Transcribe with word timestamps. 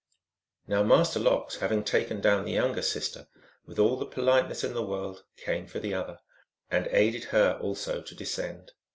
Now 0.65 0.81
Master 0.81 1.19
Lox, 1.19 1.57
having 1.57 1.83
taken 1.83 2.21
down 2.21 2.43
the 2.43 2.51
younger 2.53 2.81
sister 2.81 3.27
with 3.67 3.77
all 3.77 3.97
the 3.97 4.07
politeness 4.07 4.63
in 4.63 4.73
the 4.73 4.81
world, 4.81 5.23
came 5.37 5.67
for 5.67 5.77
the 5.77 5.93
other, 5.93 6.21
and 6.71 6.87
aided 6.89 7.25
her 7.25 7.59
also 7.61 8.01
to 8.01 8.15
descend. 8.15 8.71